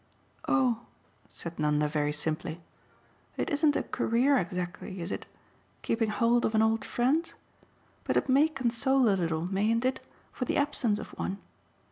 [0.47, 0.87] "Oh,"
[1.29, 2.59] said Nanda very simply,
[3.37, 5.27] "it isn't a 'career' exactly, is it
[5.83, 7.31] keeping hold of an old friend?
[8.03, 9.99] but it may console a little, mayn't it,
[10.33, 11.37] for the absence of one?